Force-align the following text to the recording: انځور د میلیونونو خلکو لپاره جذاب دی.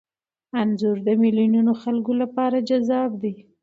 انځور 0.61 0.97
د 1.07 1.09
میلیونونو 1.21 1.71
خلکو 1.81 2.11
لپاره 2.21 2.57
جذاب 2.69 3.11
دی. 3.21 3.33